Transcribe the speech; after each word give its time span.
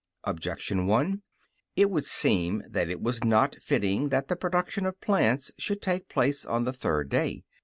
Objection 0.23 0.87
1: 0.87 1.21
It 1.75 1.91
would 1.91 2.05
seem 2.05 2.63
that 2.67 2.89
it 2.89 3.03
was 3.03 3.23
not 3.23 3.53
fitting 3.61 4.09
that 4.09 4.29
the 4.29 4.35
production 4.35 4.87
of 4.87 4.99
plants 4.99 5.51
should 5.59 5.79
take 5.79 6.09
place 6.09 6.43
on 6.43 6.63
the 6.63 6.73
third 6.73 7.07
day. 7.07 7.43